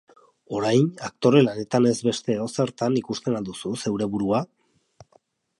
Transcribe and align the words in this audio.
Orain, 0.59 0.85
aktore 1.07 1.41
lanetan 1.47 1.89
ez 1.91 1.99
beste 2.09 2.35
edozertan 2.37 2.99
ikusten 3.05 3.39
al 3.41 3.49
duzu 3.51 3.77
zeure 3.85 4.11
burua? 4.15 4.45